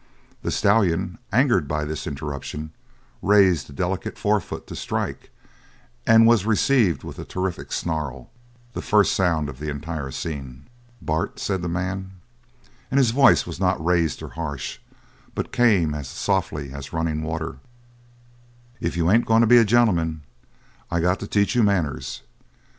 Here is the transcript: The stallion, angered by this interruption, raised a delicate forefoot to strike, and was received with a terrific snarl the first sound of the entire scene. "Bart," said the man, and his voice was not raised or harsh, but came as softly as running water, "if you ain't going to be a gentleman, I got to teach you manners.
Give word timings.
The 0.41 0.49
stallion, 0.49 1.19
angered 1.31 1.67
by 1.67 1.85
this 1.85 2.07
interruption, 2.07 2.71
raised 3.21 3.69
a 3.69 3.71
delicate 3.71 4.17
forefoot 4.17 4.65
to 4.65 4.75
strike, 4.75 5.29
and 6.07 6.25
was 6.25 6.43
received 6.43 7.03
with 7.03 7.19
a 7.19 7.23
terrific 7.23 7.71
snarl 7.71 8.31
the 8.73 8.81
first 8.81 9.13
sound 9.13 9.47
of 9.47 9.59
the 9.59 9.69
entire 9.69 10.09
scene. 10.09 10.65
"Bart," 11.03 11.37
said 11.39 11.61
the 11.61 11.69
man, 11.69 12.13
and 12.89 12.97
his 12.97 13.11
voice 13.11 13.45
was 13.45 13.59
not 13.59 13.85
raised 13.85 14.23
or 14.23 14.29
harsh, 14.29 14.79
but 15.35 15.51
came 15.51 15.93
as 15.93 16.07
softly 16.07 16.73
as 16.73 16.93
running 16.93 17.21
water, 17.21 17.59
"if 18.79 18.97
you 18.97 19.11
ain't 19.11 19.27
going 19.27 19.41
to 19.41 19.45
be 19.45 19.57
a 19.59 19.63
gentleman, 19.65 20.23
I 20.89 20.99
got 20.99 21.19
to 21.19 21.27
teach 21.27 21.53
you 21.53 21.61
manners. 21.61 22.23